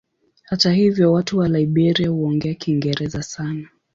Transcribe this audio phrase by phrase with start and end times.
[0.43, 3.69] Hata hivyo watu wa Liberia huongea Kiingereza sana.